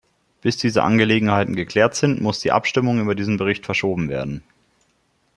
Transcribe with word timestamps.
Bis 0.41 0.57
diese 0.57 0.81
Angelegenheiten 0.81 1.55
geklärt 1.55 1.93
sind, 1.93 2.21
muss 2.21 2.39
die 2.39 2.51
Abstimmung 2.51 2.99
über 2.99 3.13
diesen 3.13 3.37
Bericht 3.37 3.67
verschoben 3.67 4.09
werden. 4.09 4.41